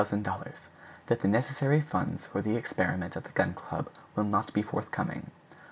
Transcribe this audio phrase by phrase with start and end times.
[1.05, 5.29] —That the necessary funds for the experiment of the Gun Club will not be forthcoming.